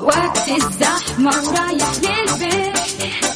[0.00, 3.35] وقت الزحمة ورايح للبيت.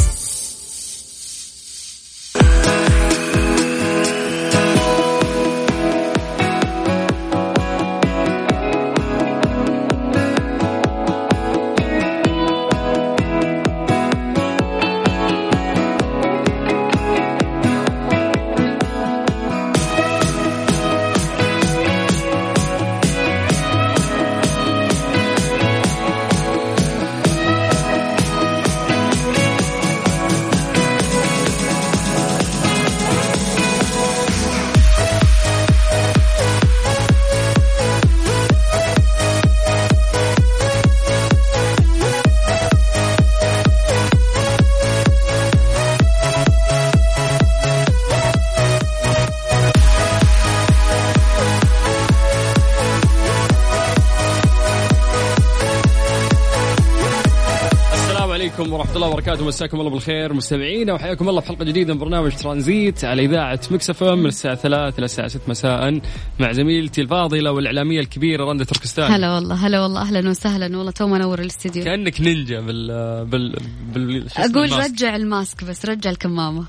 [58.59, 59.45] عليكم ورحمة الله وبركاته.
[59.47, 60.33] مساكم الله بالخير.
[60.33, 64.55] مستمعينا وحياكم الله في حلقة جديدة من برنامج ترانزيت على إذاعة Mix FM من الساعة
[64.55, 66.01] 3 إلى الساعة 6 مساء
[66.39, 70.01] مع زميلتي الفاضلة والإعلامية الكبيرة رندة تركستاني هلا والله هلا والله.
[70.01, 70.77] أهلا وسهلا.
[70.77, 71.83] والله تو منور الاستديو.
[71.83, 72.87] كأنك نينجا بال
[73.25, 73.55] بال
[73.93, 74.91] بال أقول ال mask.
[74.91, 76.65] رجع ال mask بس رجع الكمامة.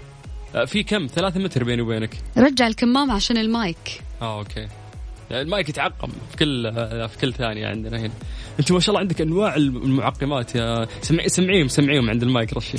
[0.54, 2.16] آه، في كم؟ ثلاثة متر بيني وبينك.
[2.36, 4.02] رجع الكمامة عشان المايك.
[4.22, 4.68] آه okay.
[5.40, 6.72] المايك يتعقم في كل
[7.08, 8.12] في كل ثانية عندنا هنا.
[8.60, 12.78] أنت ما شاء الله عندك أنواع المعقمات يا سمعي سمعيهم سمعيهم عند المايك رشي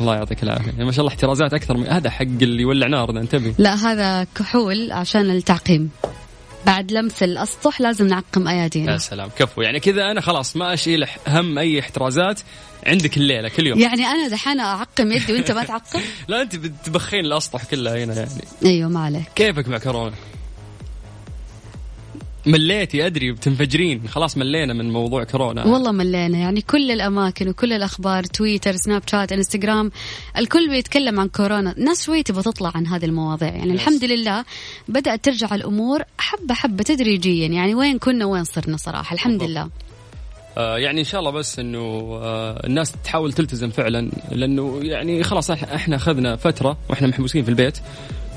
[0.00, 0.70] الله يعطيك العافية.
[0.70, 3.54] يعني ما شاء الله احترازات أكثر من هذا حق اللي يولع نار ده انتبه.
[3.58, 5.90] لا هذا كحول عشان التعقيم.
[6.66, 9.28] بعد لمس الأسطح لازم نعقم يا ايادينا سلام.
[9.38, 9.62] كفو.
[9.62, 12.40] يعني كذا أنا خلاص ما أشيل هم أي احترازات
[12.86, 13.78] عندك الليلة كل يوم.
[13.78, 18.30] يعني أنا دحين أعقم يدي وأنت ما تعقم؟ لا أنت بتبخين الأسطح كلها هنا يعني.
[18.64, 19.28] أيوه ما عليك.
[19.34, 20.12] كيفك مع كورونا؟
[22.46, 24.08] مليتي أدري بتنفجرين.
[24.08, 25.66] خلاص ملينا من موضوع كورونا.
[25.66, 26.38] والله ملينا.
[26.38, 29.90] يعني كل الأماكن وكل الأخبار تويتر سناب شات إنستغرام
[30.38, 31.74] الكل بيتكلم عن كورونا.
[31.78, 33.48] الناس شوي تبغى تطلع عن هذه المواضيع.
[33.48, 34.44] يعني الحمد لله
[34.88, 37.48] بدأت ترجع الأمور حبة حبة تدريجيا.
[37.48, 39.14] يعني وين كنا وين صرنا صراحة.
[39.14, 39.50] الحمد بالضبط.
[39.50, 39.68] لله.
[40.58, 41.78] آه يعني إن شاء الله بس إنه
[42.22, 44.10] آه الناس تحاول تلتزم فعلا.
[44.32, 47.78] لأنه يعني خلاص إحنا أخذنا فترة وإحنا محبوسين في البيت.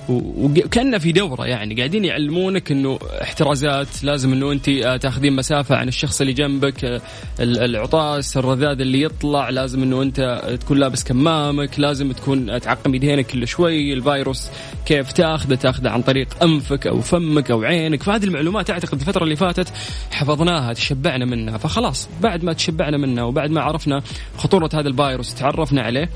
[0.09, 1.75] و- وكأننا في دورة يعني.
[1.75, 7.01] قاعدين يعلمونك إنه احترازات لازم إنه أنت آه، تاخذين مسافة عن الشخص اللي جنبك آه،
[7.39, 13.27] ال- العطاس الرذاذ اللي يطلع لازم إنه أنت تكون لابس كمامك لازم تكون تعقم يدينك
[13.27, 14.47] كل شوي الفيروس
[14.85, 18.03] كيف تاخذه؟ تاخذه عن طريق أنفك أو فمك أو عينك.
[18.03, 19.67] فهذه المعلومات أعتقد الفترة اللي فاتت
[20.11, 21.57] حفظناها تشبعنا منها.
[21.57, 24.01] فخلاص بعد ما تشبعنا منها وبعد ما عرفنا
[24.37, 26.09] خطورة هذا الفيروس تعرفنا عليه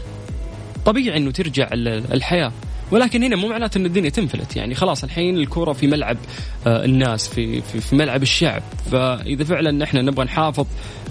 [0.86, 2.52] طبيعي إنه ترجع ال- الحياة.
[2.94, 4.56] ولكن هنا مو معناته إن الدنيا تنفلت.
[4.56, 6.18] يعني خلاص الحين الكورة في ملعب
[6.68, 8.64] آه، الناس في, في في ملعب الشعب.
[8.92, 10.66] فإذا فعلا نحن نبغى نحافظ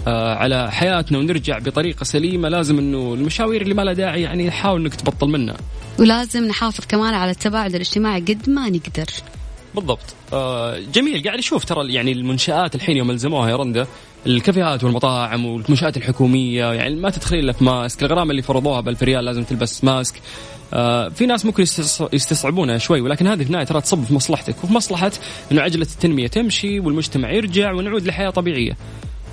[0.07, 4.81] آه، على حياتنا ونرجع بطريقة سليمة لازم إنه المشاوير اللي ما لها داعي يعني نحاول
[4.81, 5.57] إنك تبطل منها.
[5.99, 9.05] ولازم نحافظ كمان على التباعد الاجتماعي قد ما نقدر.
[9.75, 10.15] بالضبط.
[10.33, 11.23] آه، جميل.
[11.23, 13.87] قاعد أشوف ترى يعني المنشآت الحين يوم الزموها يا رنده
[14.27, 18.03] الكافيهات والمطاعم والمنشآت الحكومية يعني ما تدخلين الا في ماسك.
[18.03, 20.15] الغرامة اللي فرضوها ب 1000 ريال لازم تلبس ماسك.
[20.73, 24.63] آه، في ناس ممكن يستص- يستصعبونها شوي ولكن هذه في النهاية ترى تصب في مصلحتك.
[24.63, 25.11] وفي مصلحة
[25.51, 28.77] إنه عجلة التنمية تمشي والمجتمع يرجع ونعود لحياة طبيعية.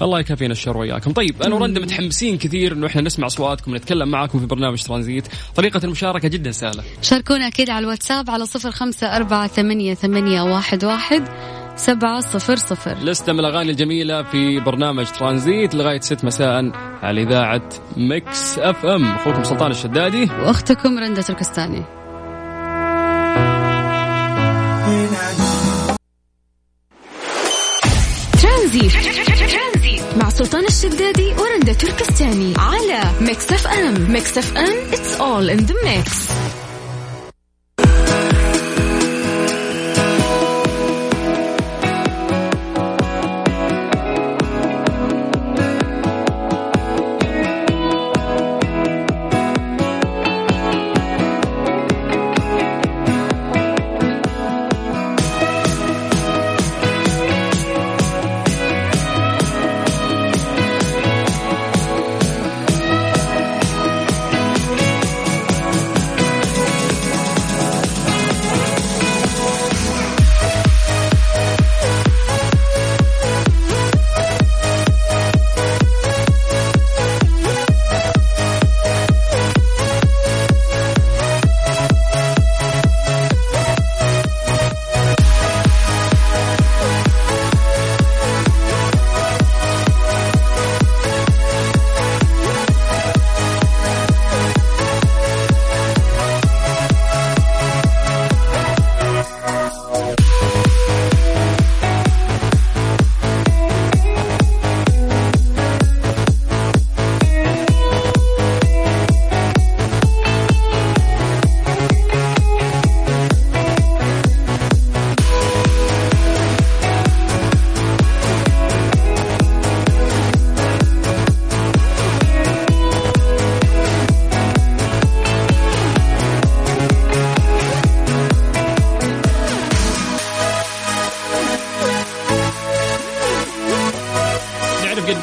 [0.03, 4.39] الله يكفينا الشر وياكم طيب أنا ورندا متحمسين كثير إنه إحنا نسمع أصواتكم نتكلم معاكم
[4.41, 5.25] في برنامج ترانزيت.
[5.57, 6.83] طريقة المشاركة جدا سهلة.
[7.03, 11.29] شاركونا أكيد على الواتساب على صفر خمسة أربعة ثمانية, ثمانية واحد, واحد.
[11.81, 12.95] سبعة صفر صفر.
[12.99, 16.71] لستة من الأغاني الجميلة في برنامج ترانزيت لغاية 6 مساء
[17.03, 19.15] على إذاعة Mix FM.
[19.15, 20.31] أخوكم سلطان الشدادي.
[20.41, 21.85] وأختكم رندة تركستاني.
[28.43, 28.93] ترانزيت.
[30.17, 34.13] مع سلطان الشدادي ورندا تركستاني على Mix FM.
[34.13, 36.31] Mix FM it's all in the mix.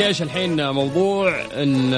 [0.07, 1.94] قديش الحين موضوع ان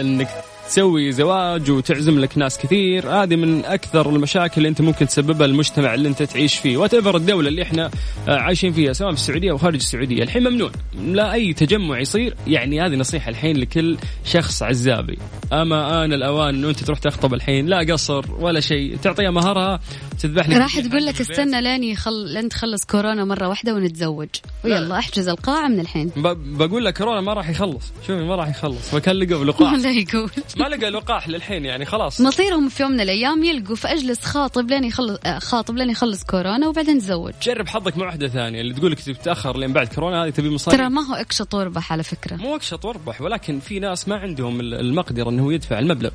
[0.00, 0.28] إنك
[0.68, 3.22] تسوي زواج وتعزم لك ناس كثير.
[3.22, 6.76] هذه من أكثر المشاكل اللي أنت ممكن تسببها المجتمع اللي أنت تعيش فيه.
[6.76, 7.90] وات الدولة اللي إحنا
[8.28, 10.22] آه، عايشين فيها سواء في السعودية أو خارج السعودية.
[10.22, 10.70] الحين ممنوع
[11.04, 12.34] لا أي تجمع يصير.
[12.46, 15.18] يعني هذه نصيحة الحين لكل شخص عزابي.
[15.52, 18.96] أما آن الأوان إنه أنت تروح تخطب الحين لا قصر ولا شيء.
[18.96, 19.80] تعطيها مهرها
[20.22, 22.32] تذبح لك راح تقول لك استنى لين يخل...
[22.34, 24.28] لين تخلص كورونا مرة واحدة ونتزوج.
[24.64, 26.08] ويلا أحجز القاعة من الحين.
[26.16, 27.92] ب- بقول لك كورونا ما راح يخلص.
[28.06, 28.94] شوفي ما راح يخلص.
[28.94, 30.30] لقوا لقاح لا يقول.
[30.58, 32.20] ما لقى لقاح للحين يعني خلاص.
[32.20, 36.68] مصيرهم في يوم من الأيام يلقوا فاجلس خاطب لين يخلص آه، خاطب لين يخلص كورونا
[36.68, 40.30] وبعدين تزوج جرب حظك مع واحدة ثانية اللي تقول لك تتأخر لين بعد كورونا هذه
[40.30, 40.76] تبي مصاري.
[40.76, 42.36] ترى ما هو اكشط واربح على فكرة.
[42.36, 46.10] مو اكشط واربح ولكن في ناس ما عندهم ال- المقدرة إنه يدفع المبلغ.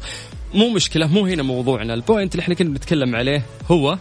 [0.53, 1.93] مو مشكلة مو هنا موضوعنا.
[1.93, 3.97] ال point اللي إحنا كنا بنتكلم عليه هو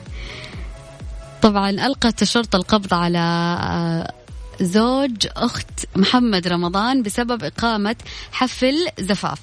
[1.42, 4.12] طبعا ألقت الشرطه القبض على آه،
[4.60, 7.96] زوج أخت محمد رمضان بسبب إقامة
[8.32, 9.38] حفل زفاف.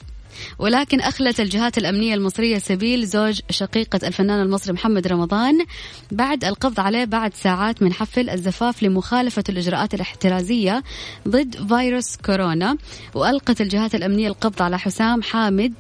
[0.60, 5.66] ولكن أخلت الجهات الأمنية المصرية سبيل زوج شقيقة الفنان المصري محمد رمضان
[6.12, 10.84] بعد القبض عليه بعد ساعات من حفل الزفاف لمخالفة الإجراءات الاحترازية
[11.28, 12.78] ضد فيروس كورونا.
[13.14, 15.74] وألقت الجهات الأمنية القبض على حسام حامد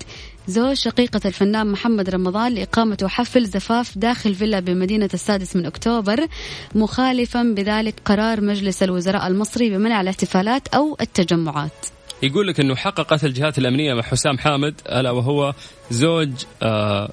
[0.49, 6.27] زوج شقيقة الفنان محمد رمضان لإقامة حفل زفاف داخل فيلا بمدينة السادس من أكتوبر
[6.75, 11.98] مخالفا بذلك قرار مجلس الوزراء المصري بمنع الاحتفالات أو التجمعات.
[12.23, 15.53] يقول لك إنه حققت الجهات الأمنية مع حسام حامد ألا وهو
[15.91, 16.29] زوج
[16.63, 17.09] آه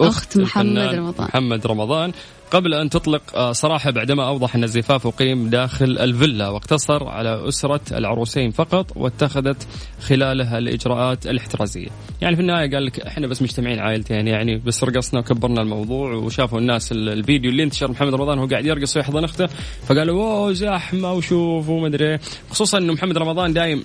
[0.00, 1.26] أخت محمد الفنان رمضان.
[1.28, 2.12] محمد رمضان
[2.50, 7.80] قبل أن تطلق آه صراحة بعدما أوضح أن الزفاف اقيم داخل الفيلا واقتصر على أسرة
[7.92, 9.66] العروسين فقط واتخذت
[10.00, 11.88] خلالها الإجراءات الاحترازية.
[12.20, 16.58] يعني في النهاية قال لك إحنا بس مجتمعين عائلتين يعني بس رقصنا وكبرنا الموضوع وشافوا
[16.58, 19.46] الناس ال- الفيديو اللي انتشر محمد رمضان وهو قاعد يرقص ويحضن أخته
[19.86, 22.20] فقالوا أوه زحمة وشوف وما أدري إيه.
[22.50, 23.84] خصوصا انه محمد رمضان دايم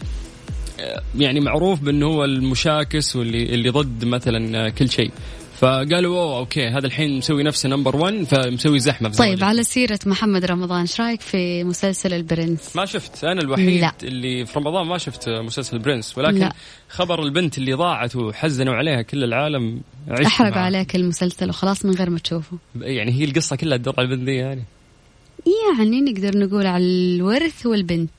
[1.17, 5.11] يعني معروف بأنه هو المشاكس واللي اللي ضد مثلا كل شيء
[5.55, 9.43] فقالوا أوه okay هذا الحين مسوي نفسه number 1 فمسوي زحمة في طيب.
[9.43, 13.91] على سيرة محمد رمضان إيش رأيك في مسلسل البرنس؟ ما شفت أنا الوحيد لا.
[14.03, 16.53] اللي في رمضان ما شفت مسلسل برنس ولكن لا.
[16.89, 20.65] خبر البنت اللي ضاعت وحزنوا عليها كل العالم عشت أحرق معاه.
[20.65, 24.35] عليك المسلسل وخلاص من غير ما تشوفه يعني هي القصة كلها تدور على البنت دي
[24.35, 24.63] يعني
[25.69, 28.09] يعني نقدر نقول على الورث والبنت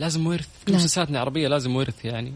[0.00, 0.46] لازم ورث.
[0.66, 0.78] كل لا.
[0.78, 2.32] مسلسلاتنا عربيه لازم ورث يعني.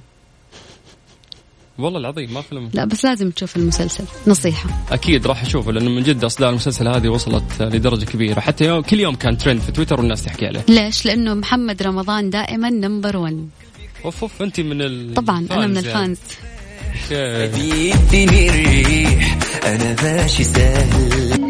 [1.78, 2.70] والله العظيم ما فيلم.
[2.72, 4.04] لا بس لازم تشوف المسلسل.
[4.26, 4.70] نصيحة.
[4.90, 8.40] أكيد راح أشوفه لأنه من جد اصدار المسلسل هذه وصلت لدرجة كبيرة.
[8.40, 10.64] حتى يوم كل يوم كان ترند في تويتر والناس تحكي عليه.
[10.68, 13.48] ليش؟ لأنه محمد رمضان دائما number 1
[14.04, 16.18] أوف أوف أنت من ال طبعا أنا من ال fans
[17.10, 17.92] يعني.
[19.64, 21.49] أنا ماشي سهل.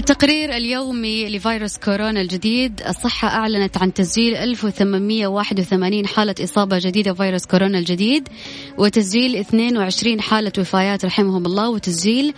[0.00, 7.78] التقرير اليومي لفيروس كورونا الجديد الصحة أعلنت عن تسجيل 1881 حالة إصابة جديدة بفيروس كورونا
[7.78, 8.28] الجديد
[8.78, 12.34] وتسجيل 22 حالة وفايات رحمهم الله وتسجيل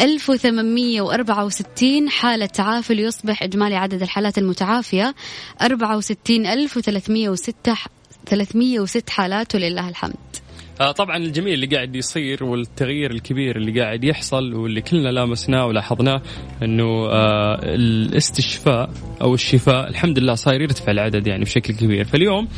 [0.00, 5.14] 1864 حالة تعافي ليصبح إجمالي عدد الحالات المتعافية
[5.62, 7.76] 64306
[8.26, 10.43] 306 حالات ولله الحمد.
[10.78, 16.22] طبعا الجميل اللي قاعد يصير والتغيير الكبير اللي قاعد يحصل واللي كلنا لامسناه ولاحظناه
[16.62, 18.90] إنه آه الاستشفاء
[19.22, 22.04] أو الشفاء الحمد لله صاير يرتفع العدد يعني بشكل كبير.
[22.04, 22.48] فاليوم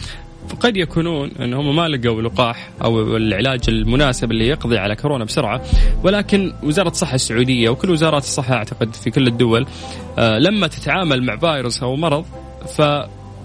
[0.61, 5.63] قد يكونون إن هم ما لقوا لقاح أو العلاج المناسب اللي يقضي على كورونا بسرعة
[6.05, 9.67] ولكن وزارة الصحة السعودية وكل وزارات الصحة أعتقد في كل الدول
[10.19, 12.25] آه لما تتعامل مع فيروس أو مرض
[12.77, 12.83] ف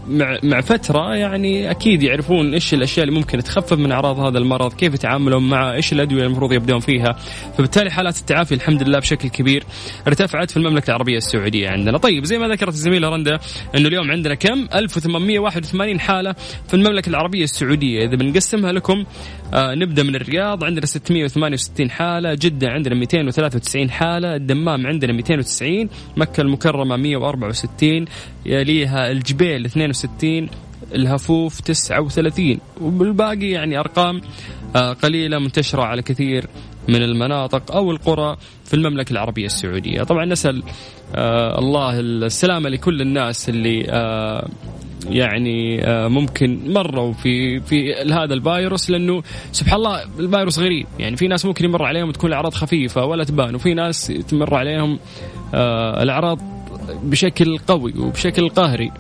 [0.10, 4.74] مع مع فترة يعني أكيد يعرفون إيش الأشياء اللي ممكن تخفف من أعراض هذا المرض،
[4.74, 7.16] كيف يتعاملون معه، إيش الأدوية المفروض يبدون فيها،
[7.58, 9.64] فبالتالي حالات التعافي الحمد لله بشكل كبير
[10.08, 13.40] ارتفعت في المملكة العربية السعودية عندنا، طيب زي ما ذكرت الزميلة رندا
[13.76, 16.36] إنه اليوم عندنا كم؟ 1881 حالة
[16.68, 19.04] في المملكة العربية السعودية، إذا بنقسمها لكم
[19.54, 26.42] آه نبدأ من الرياض عندنا 668 حالة، جدة عندنا 293 حالة، الدمام عندنا 290 مكة
[26.42, 28.06] المكرمة 164
[28.46, 29.92] يليها الجبيل 62
[30.96, 34.22] الهفوف 39 والباقي يعني أرقام
[34.76, 36.48] آه قليلة منتشرة على كثير
[36.88, 40.64] من المناطق أو القرى في المملكة العربية السعودية، طبعا نسأل
[41.16, 44.48] آه الله السلامة لكل الناس اللي آه
[45.10, 50.88] يعني ممكن مروا في في هذا الفيروس لأنه سبحان الله الفيروس غريب.
[51.00, 55.00] يعني في ناس ممكن يمر عليهم تكون الأعراض خفيفة ولا تبان وفي ناس تمر عليهم
[56.02, 56.40] الأعراض
[57.04, 58.92] بشكل قوي وبشكل قهري.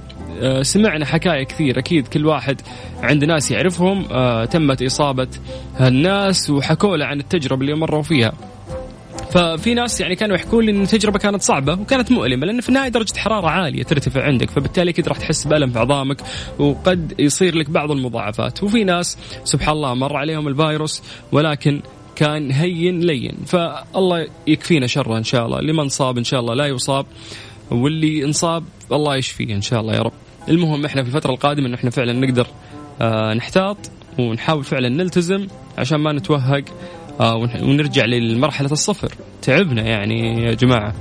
[0.61, 1.79] سمعنا حكاية كثير.
[1.79, 2.61] أكيد كل واحد
[3.03, 4.05] عند ناس يعرفهم.
[4.11, 5.27] آه تمت إصابة
[5.77, 8.33] هالناس وحكوا له عن التجربة اللي مروا فيها.
[9.31, 12.89] ففي ناس يعني كانوا يحكون لي إن التجربة كانت صعبة وكانت مؤلمة لأن في النهاية
[12.89, 16.21] درجة حرارة عالية ترتفع عندك فبالتالي أكيد راح تحس بألم في عظامك
[16.59, 18.63] وقد يصير لك بعض المضاعفات.
[18.63, 21.81] وفي ناس سبحان الله مر عليهم الفيروس ولكن
[22.15, 23.37] كان هين لين.
[23.45, 25.59] فالله يكفينا شره إن شاء الله.
[25.59, 27.05] اللي ما انصاب إن شاء الله لا يصاب.
[27.71, 30.11] واللي انصاب الله يشفيه إن شاء الله يا رب.
[30.49, 32.47] المهم إحنا في الفترة القادمة إن إحنا فعلا نقدر
[33.01, 33.77] آه نحتاط
[34.19, 35.47] ونحاول فعلا نلتزم
[35.77, 36.63] عشان ما نتوهق
[37.19, 39.11] آه ونرجع لمرحله الصفر.
[39.41, 40.93] تعبنا يعني يا جماعة.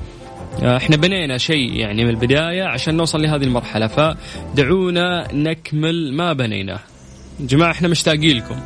[0.62, 6.80] آه إحنا بنينا شيء يعني من البداية عشان نوصل لهذه المرحلة فدعونا نكمل ما بنيناه.
[7.40, 8.56] جماعة إحنا مشتاقين لكم.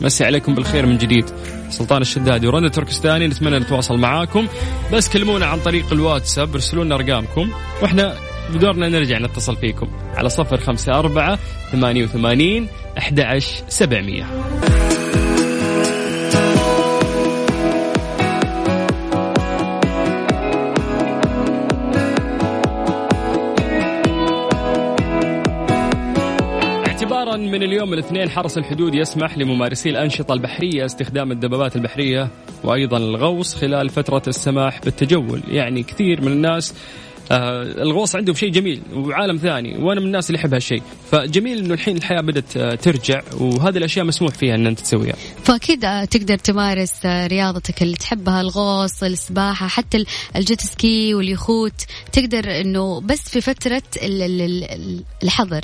[0.00, 1.24] مسي عليكم بالخير من جديد.
[1.70, 4.46] سلطان الشدادي ورندا تركستاني نتمنى نتواصل معاكم.
[4.92, 7.50] بس كلمونا عن طريق الواتساب ارسلوا لنا أرقامكم
[7.82, 8.16] وإحنا
[8.54, 11.38] بدورنا نرجع نتصل فيكم على صفر خمسة أربعة
[11.72, 14.26] ثمانية وثمانين أحد عشر سبعمية.
[27.58, 32.28] من اليوم الاثنين حرس الحدود يسمح لممارسي الأنشطة البحرية استخدام الدبابات البحرية
[32.64, 35.42] وأيضا الغوص خلال فترة السماح بالتجول.
[35.48, 36.74] يعني كثير من الناس
[37.32, 40.82] آه الغوص عندهم شيء جميل وعالم ثاني وأنا من الناس اللي يحب هالشيء.
[41.10, 45.16] فجميل إنه الحين الحياة بدأت آه ترجع وهذه الأشياء مسموح فيها إن أنت تسويها.
[45.44, 50.04] فأكيد تقدر تمارس رياضتك اللي تحبها الغوص السباحة حتى
[50.36, 51.84] الجيت سكي واليخوت.
[52.12, 53.82] تقدر إنه بس في فترة
[55.22, 55.60] الحظر.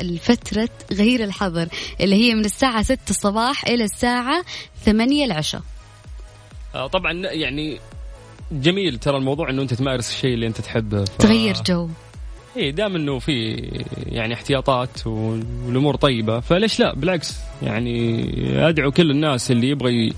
[0.00, 1.68] الفترة غير الحظر
[2.00, 4.44] اللي هي من الساعة 6 الصباح إلى الساعة
[4.84, 5.62] 8 العشاء.
[6.74, 7.78] آه طبعا يعني
[8.52, 11.16] جميل ترى الموضوع إنه أنت تمارس الشيء اللي أنت تحبه ف...
[11.16, 11.88] تغير جو.
[12.56, 13.54] اي دام إنه في
[14.06, 18.24] يعني احتياطات والأمور طيبة فليش لا؟ بالعكس يعني
[18.68, 20.12] أدعو كل الناس اللي يبغى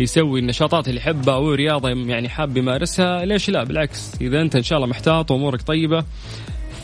[0.00, 4.62] يسوي النشاطات اللي يحبها أو رياضه يعني حاب يمارسها ليش لا؟ بالعكس إذا أنت إن
[4.62, 6.04] شاء الله محتاط وأمورك طيبة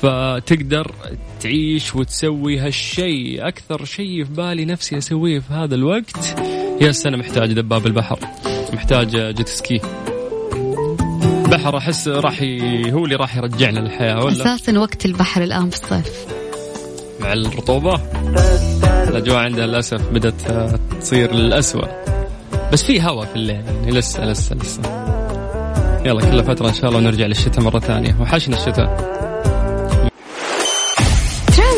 [0.03, 0.93] فتقدر
[1.41, 3.49] تعيش وتسوي هالشيء.
[3.49, 6.37] أكثر شيء في بالي نفسي أسويه في هذا الوقت
[6.81, 8.19] يس أنا محتاج دباب البحر.
[8.73, 9.81] محتاج جيت سكي.
[11.45, 12.93] البحر أحس راح ي...
[12.93, 16.27] هو اللي راح يرجعنا للحياة ولا؟ أساسا وقت البحر الآن في الصيف.
[17.21, 18.01] مع الرطوبة؟
[19.09, 20.35] الأجواء عندنا للأسف بدأت
[21.01, 21.89] تصير للاسوء
[22.73, 24.83] بس في هواء في الليل يعني لسه لسه لسه.
[26.07, 28.17] يلا كل فترة إن شاء الله نرجع للشتاء مرة ثانية.
[28.21, 29.15] وحشنا الشتاء.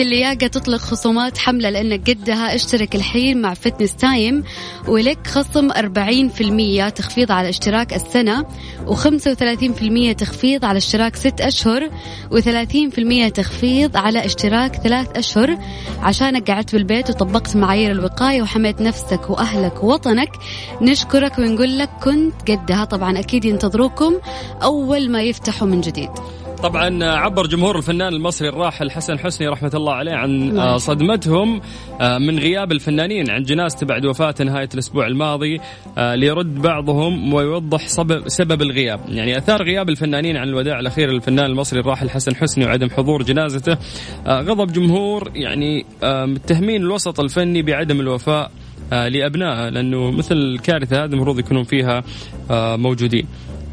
[0.00, 4.44] اللياقة تطلق خصومات حملة لأنك قدها اشترك الحين مع Fitness Time
[4.88, 8.46] ولك خصم 40% تخفيض على اشتراك السنة
[8.86, 11.90] و35% تخفيض على اشتراك 6 أشهر
[12.30, 15.58] و30% تخفيض على اشتراك 3 أشهر.
[16.00, 20.30] عشانك قعدت بالبيت وطبقت معايير الوقاية وحميت نفسك وأهلك ووطنك
[20.80, 24.14] نشكرك ونقول لك كنت قدها طبعا أكيد ينتظروكم
[24.62, 26.10] أول ما يفتحوا من جديد.
[26.62, 31.60] طبعا عبر جمهور الفنان المصري الراحل حسن حسني رحمة الله عليه عن الله آه، صدمتهم
[32.00, 35.60] آه، من غياب الفنانين عن جنازته بعد وفاته نهاية الأسبوع الماضي
[35.98, 37.88] آه، ليرد بعضهم ويوضح
[38.26, 39.00] سبب, الغياب.
[39.08, 43.76] يعني أثار غياب الفنانين عن الوداع الأخير للفنان المصري الراحل حسن حسني وعدم حضور جنازته
[44.26, 48.50] غضب جمهور يعني متهمين الوسط الفني بعدم الوفاء
[48.90, 52.02] لأبنائه لأنه مثل الكارثة هذه المفروض يكونون فيها
[52.76, 53.26] موجودين.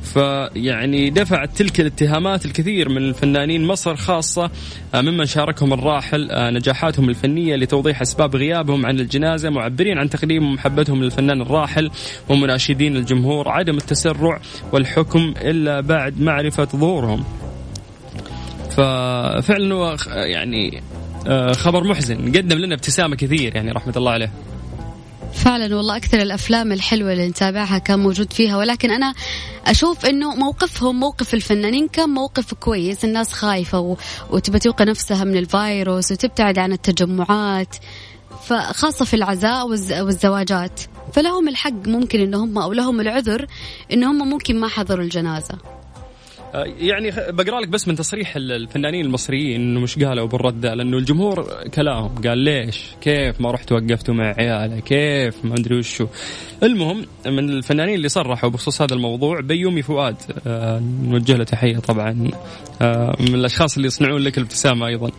[0.03, 4.51] فيعني دفعت تلك الاتهامات الكثير من الفنانين مصر خاصة
[4.93, 10.53] آه، ممن شاركهم الراحل آه، نجاحاتهم الفنية لتوضيح أسباب غيابهم عن الجنازة معبرين عن تقديم
[10.53, 11.91] محبتهم للفنان الراحل
[12.29, 14.41] ومناشدين الجمهور عدم التسرع
[14.73, 17.23] والحكم إلا بعد معرفة ظهورهم.
[18.69, 20.81] ففعلا يعني
[21.27, 24.31] آه، خبر محزن قدم لنا ابتسامة كثير يعني رحمة الله عليه.
[25.33, 29.13] فعلا والله أكثر الأفلام الحلوة اللي نتابعها كان موجود فيها ولكن أنا
[29.65, 33.95] أشوف أنه موقفهم موقف الفنانين كان موقف كويس الناس خايفة و...
[34.29, 37.75] وتبى توقي نفسها من الفيروس وتبتعد عن التجمعات
[38.43, 39.93] فخاصة في العزاء والز...
[39.93, 40.79] والزواجات.
[41.13, 43.47] فلهم الحق ممكن ان هم أو لهم العذر
[43.93, 45.57] ان هم ممكن ما حضروا الجنازة.
[46.79, 50.73] يعني خ- بقرأ لك بس من تصريح ال- الفنانين المصريين إنه مش قالوا بالرد ده
[50.73, 56.07] لأنه الجمهور كلاهم قال ليش؟ كيف ما رحت وقفتوا مع عيالة؟ كيف؟ ما أدري وشو.
[56.63, 60.15] المهم من الفنانين اللي صرحوا بخصوص هذا الموضوع بيومي فؤاد
[60.47, 62.31] آه، نوجه له تحية طبعا
[62.81, 65.11] آه، من الأشخاص اللي يصنعون لك الابتسامة أيضا.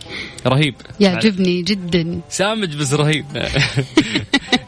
[0.47, 0.75] رهيب.
[1.01, 2.21] يعجبني جدا.
[2.29, 3.25] سامج بس رهيب.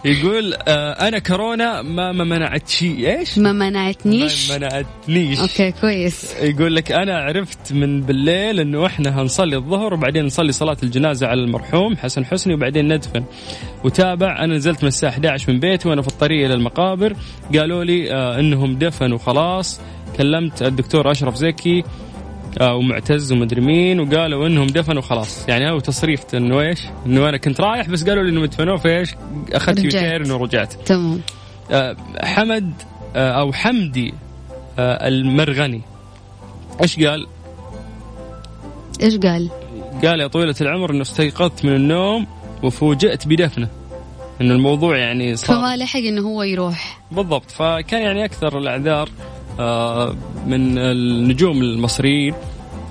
[0.05, 4.53] يقول آه، أنا كورونا ما ما منعت شيء إيش؟ ما ما منعتنيش.
[4.53, 6.37] منعتنيش أوكي كويس.
[6.43, 11.41] يقول لك أنا عرفت من بالليل إنه إحنا هنصلي الظهر وبعدين نصلي صلاة الجنازة على
[11.41, 13.25] المرحوم حسن حسني وبعدين ندفن.
[13.85, 17.17] وتابع أنا نزلت من الساعة 11 من بيتي وأنا في الطريق إلى المقابر.
[17.55, 19.81] قالوا لي آه إنهم دفنوا خلاص.
[20.17, 21.85] كلمت الدكتور أشرف زكي
[22.61, 27.61] ومعتز ومدري مين وقالوا إنهم دفنوا خلاص يعني هو تصريفت إنه إيش؟ إنه أنا كنت
[27.61, 29.15] رايح بس قالوا لي إنهم دفنوه فإيش؟
[29.53, 29.85] أخذت.
[29.85, 31.21] يوتيرن ورجعت تمام
[31.71, 32.73] آه، حمد
[33.17, 34.15] آه، أو حمدي
[34.79, 35.81] آه، المرغني
[36.83, 37.27] إيش قال؟
[39.03, 39.51] إيش قال؟
[40.05, 42.27] قال يا طويلة العمر إنه استيقظت من النوم
[42.63, 43.69] وفوجئت بدفنه
[44.41, 49.32] إنه الموضوع يعني صار فما لحق إنه هو يروح بالضبط فكان يعني أكثر الأعذار آه،
[50.47, 52.35] من النجوم المصريين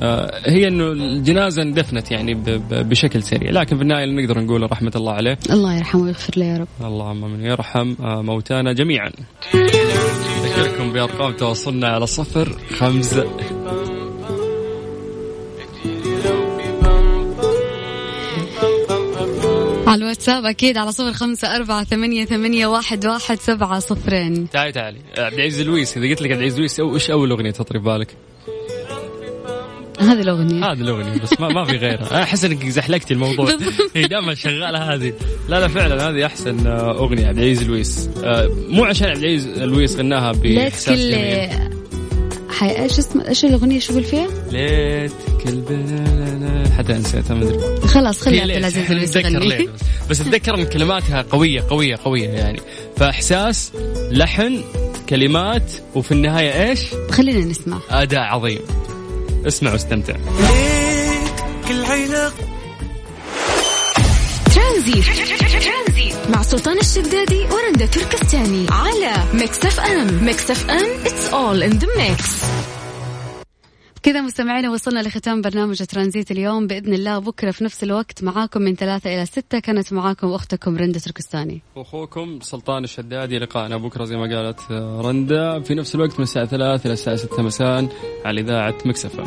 [0.03, 2.33] آه، هي إنه الجنازة اندفنت يعني
[2.71, 5.37] بشكل سريع لكن في النهاية نقدر نقوله رحمة الله عليه.
[5.49, 6.67] الله يرحمه ويغفر له يا رب.
[6.81, 9.11] اللهم من يرحم آه، موتانا جميعا.
[9.55, 13.25] أذكركم بأرقام تواصلنا على صفر خمسة
[19.91, 24.49] على الواتساب أكيد على صفر خمسة أربعة ثمانية, ثمانية واحد, واحد سبعة صفرين.
[24.49, 27.51] تعالي تعالي عبد العزيز لويس إذا قلت لك عبد العزيز لويس أو- إيش أول أغنية
[27.51, 28.15] تطري بالك؟
[29.99, 30.71] هذه الأغنية.
[30.71, 32.11] هذه الأغنية بس ما, ما في غيرها.
[32.11, 33.57] أنا أحس إنك زحلقتي الموضوع.
[33.95, 35.13] هي دائما شغالة هذه.
[35.49, 37.27] لا لا فعلا هذه أحسن آه، أغنية.
[37.27, 41.80] عبد العزيز لويس آه، مو عشان عبد العزيز لويس غناها كل جميل.
[42.61, 42.81] حي...
[42.83, 45.11] إيش اسم إيش الأغنية؟ شو يقول فيها؟ ليت
[45.43, 47.87] كل بلا- حتى نسيتها ما أدري.
[47.87, 48.57] خلاص خلي عبد ليت.
[48.57, 49.69] العزيز اتذكر يغني
[50.09, 50.21] بس.
[50.21, 52.59] اتذكر إن كلماتها قوية قوية قوية يعني.
[52.97, 53.71] فإحساس
[54.11, 54.61] لحن
[55.09, 56.79] كلمات وفي النهاية إيش؟
[57.11, 57.77] خلينا نسمع.
[57.89, 58.59] أداء عظيم.
[59.47, 60.13] اسمع واستمتع.
[61.67, 62.31] كل عينك
[64.55, 65.05] ترانزيت.
[66.31, 72.41] مع سلطان الشدادي ورندا تركستاني على Mix FM Mix FM it's all in the mix
[74.03, 76.67] كذا مستمعينا وصلنا لختام برنامج ترانزيت اليوم.
[76.67, 79.59] بإذن الله بكرة في نفس الوقت معاكم من ثلاثة إلى ستة.
[79.59, 81.61] كانت معاكم أختكم رندة تركستاني.
[81.77, 84.71] أخوكم سلطان الشدادي لقاءنا بكرة زي ما قالت
[85.05, 85.59] رندا.
[85.59, 87.87] في نفس الوقت من الساعة 3 إلى الساعة 6 مساء
[88.25, 89.23] على إذاعة مكسفه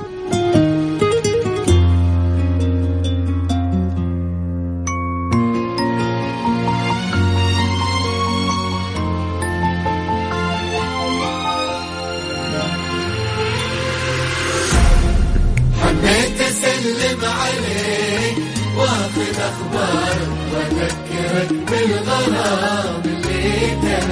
[19.55, 24.11] واخذ أخبارك واذكرك بالغرام اللي كان